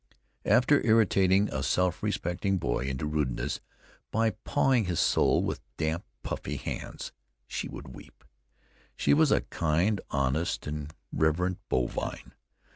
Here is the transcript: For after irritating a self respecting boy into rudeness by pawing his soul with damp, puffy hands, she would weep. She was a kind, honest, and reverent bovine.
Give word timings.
For 0.41 0.49
after 0.51 0.83
irritating 0.83 1.47
a 1.53 1.61
self 1.61 2.01
respecting 2.01 2.57
boy 2.57 2.85
into 2.87 3.05
rudeness 3.05 3.59
by 4.09 4.31
pawing 4.31 4.85
his 4.85 4.99
soul 4.99 5.43
with 5.43 5.61
damp, 5.77 6.03
puffy 6.23 6.57
hands, 6.57 7.11
she 7.45 7.67
would 7.67 7.93
weep. 7.93 8.23
She 8.95 9.13
was 9.13 9.31
a 9.31 9.41
kind, 9.41 10.01
honest, 10.09 10.65
and 10.65 10.91
reverent 11.13 11.59
bovine. 11.69 12.33